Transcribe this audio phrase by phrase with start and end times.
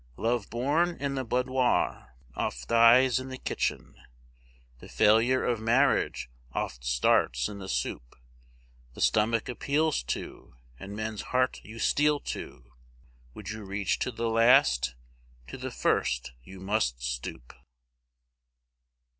[0.17, 4.01] Love born in the boudoir oft dies in the kitchen,
[4.79, 8.15] The failure of marriage oft starts in the soup.
[8.95, 12.73] The stomach appeal to, and men's heart you steal to
[13.35, 14.95] Would you reach to the last?
[15.49, 17.53] To the first you must stoop.